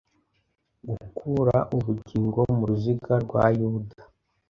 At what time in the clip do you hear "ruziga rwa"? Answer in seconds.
2.69-3.43